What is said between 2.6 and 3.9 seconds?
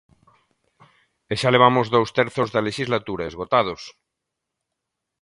lexislatura esgotados.